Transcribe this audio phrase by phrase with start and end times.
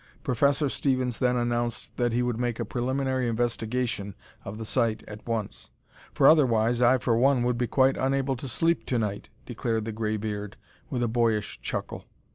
[0.23, 5.27] Professor Stevens then announced that he would make a preliminary investigation of the site at
[5.27, 5.69] once.
[6.11, 10.57] "For, otherwise, I for one would be quite unable to sleep tonight!" declared the graybeard,
[10.89, 12.05] with a boyish chuckle.